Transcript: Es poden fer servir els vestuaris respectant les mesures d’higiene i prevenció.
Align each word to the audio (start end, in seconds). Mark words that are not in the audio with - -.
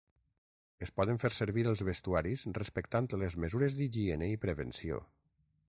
Es 0.85 0.91
poden 0.99 1.19
fer 1.23 1.29
servir 1.39 1.65
els 1.73 1.83
vestuaris 1.89 2.47
respectant 2.61 3.11
les 3.25 3.39
mesures 3.45 3.79
d’higiene 3.83 4.31
i 4.37 4.43
prevenció. 4.47 5.03